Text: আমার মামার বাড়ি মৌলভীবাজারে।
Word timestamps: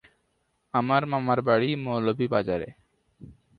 আমার 0.73 1.01
মামার 1.05 1.39
বাড়ি 1.41 1.69
মৌলভীবাজারে। 1.85 2.69